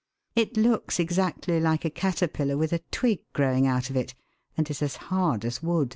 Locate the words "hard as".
4.95-5.61